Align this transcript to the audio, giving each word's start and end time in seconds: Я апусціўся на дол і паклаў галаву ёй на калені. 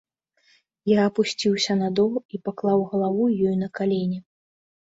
Я 0.91 1.03
апусціўся 1.09 1.77
на 1.83 1.89
дол 1.99 2.09
і 2.37 2.41
паклаў 2.49 2.79
галаву 2.95 3.23
ёй 3.49 3.55
на 3.63 3.67
калені. 3.77 4.19